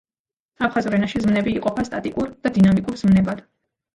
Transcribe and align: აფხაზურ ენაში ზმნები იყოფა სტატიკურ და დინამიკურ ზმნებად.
აფხაზურ 0.67 0.95
ენაში 0.99 1.21
ზმნები 1.25 1.51
იყოფა 1.59 1.85
სტატიკურ 1.89 2.31
და 2.47 2.53
დინამიკურ 2.55 2.97
ზმნებად. 3.03 3.45